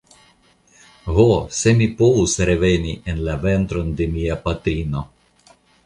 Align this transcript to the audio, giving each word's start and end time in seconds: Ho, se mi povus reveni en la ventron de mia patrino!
Ho, 1.15 1.25
se 1.59 1.75
mi 1.81 1.89
povus 2.01 2.35
reveni 2.51 2.97
en 3.13 3.23
la 3.29 3.37
ventron 3.47 3.93
de 4.01 4.09
mia 4.19 4.43
patrino! 4.49 5.07